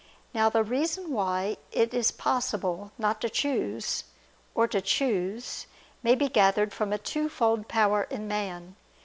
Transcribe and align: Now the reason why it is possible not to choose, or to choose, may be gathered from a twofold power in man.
Now 0.33 0.49
the 0.49 0.63
reason 0.63 1.11
why 1.13 1.57
it 1.71 1.93
is 1.93 2.09
possible 2.09 2.91
not 2.97 3.21
to 3.21 3.29
choose, 3.29 4.05
or 4.55 4.67
to 4.67 4.81
choose, 4.81 5.67
may 6.01 6.15
be 6.15 6.27
gathered 6.27 6.73
from 6.73 6.91
a 6.91 6.97
twofold 6.97 7.67
power 7.67 8.05
in 8.09 8.27
man. 8.27 8.77